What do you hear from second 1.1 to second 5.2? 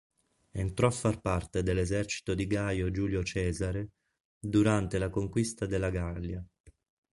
parte dell'esercito di Gaio Giulio Cesare durante la